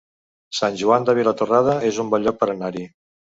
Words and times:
Sant 0.59 0.79
Joan 0.81 1.05
de 1.09 1.15
Vilatorrada 1.19 1.75
es 1.91 2.01
un 2.05 2.11
bon 2.15 2.25
lloc 2.27 2.41
per 2.41 2.51
anar-hi 2.57 2.89